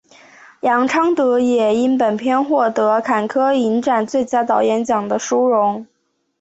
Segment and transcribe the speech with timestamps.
[0.61, 5.85] 杨德昌也因本片获得坎城影展最佳导演奖的殊荣。